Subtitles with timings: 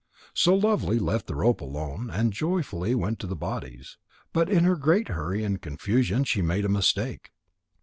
[0.33, 3.97] So Lovely left the rope alone and joyfully went to the bodies.
[4.33, 7.29] But in her great hurry and confusion she made a mistake.